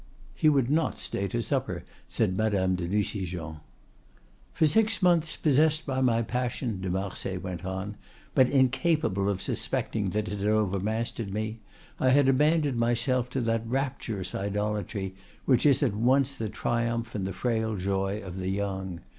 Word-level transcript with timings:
"He 0.33 0.49
would 0.49 0.71
not 0.71 0.97
stay 0.97 1.27
to 1.27 1.43
supper," 1.43 1.83
said 2.09 2.35
Madame 2.35 2.73
de 2.75 2.87
Nucingen. 2.87 3.57
"For 4.51 4.65
six 4.65 5.03
months, 5.03 5.35
possessed 5.35 5.85
by 5.85 6.01
my 6.01 6.23
passion," 6.23 6.81
de 6.81 6.89
Marsay 6.89 7.37
went 7.37 7.63
on, 7.65 7.97
"but 8.33 8.49
incapable 8.49 9.29
of 9.29 9.43
suspecting 9.43 10.09
that 10.09 10.27
it 10.27 10.39
had 10.39 10.47
overmastered 10.47 11.31
me, 11.31 11.59
I 11.99 12.09
had 12.09 12.27
abandoned 12.27 12.79
myself 12.79 13.29
to 13.29 13.41
that 13.41 13.61
rapturous 13.67 14.33
idolatry 14.33 15.13
which 15.45 15.67
is 15.67 15.83
at 15.83 15.93
once 15.93 16.33
the 16.33 16.49
triumph 16.49 17.13
and 17.13 17.27
the 17.27 17.31
frail 17.31 17.75
joy 17.75 18.23
of 18.23 18.37
the 18.37 18.49
young. 18.49 19.01